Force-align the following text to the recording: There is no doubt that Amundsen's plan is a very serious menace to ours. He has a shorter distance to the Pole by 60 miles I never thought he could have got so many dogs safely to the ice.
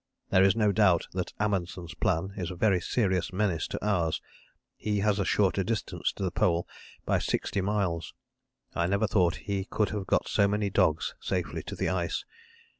There 0.31 0.41
is 0.41 0.55
no 0.55 0.71
doubt 0.71 1.07
that 1.11 1.31
Amundsen's 1.39 1.93
plan 1.93 2.33
is 2.35 2.49
a 2.49 2.55
very 2.55 2.81
serious 2.81 3.31
menace 3.31 3.67
to 3.67 3.85
ours. 3.85 4.19
He 4.75 5.01
has 5.01 5.19
a 5.19 5.25
shorter 5.25 5.63
distance 5.63 6.11
to 6.13 6.23
the 6.23 6.31
Pole 6.31 6.67
by 7.05 7.19
60 7.19 7.61
miles 7.61 8.15
I 8.73 8.87
never 8.87 9.05
thought 9.05 9.35
he 9.45 9.63
could 9.63 9.89
have 9.89 10.07
got 10.07 10.27
so 10.27 10.47
many 10.47 10.71
dogs 10.71 11.13
safely 11.19 11.61
to 11.61 11.75
the 11.75 11.89
ice. 11.89 12.25